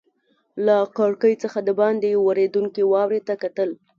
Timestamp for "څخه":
1.43-1.59